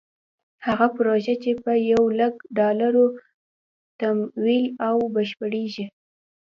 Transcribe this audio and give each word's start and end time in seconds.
هغه 0.65 0.87
پروژه 0.97 1.35
چې 1.43 1.51
په 1.63 1.71
یو 1.91 2.03
لک 2.19 2.35
ډالرو 2.57 3.05
تمویل 3.99 4.65
او 4.87 4.95
بشپړېږي. 5.13 5.85